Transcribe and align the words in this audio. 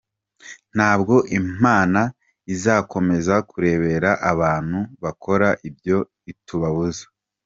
Ntabwo 0.75 1.15
imana 1.39 2.01
izakomeza 2.53 3.35
kurebera 3.49 4.11
abantu 4.31 4.79
bakora 5.03 5.47
ibyo 5.69 5.97
itubuza. 6.31 7.03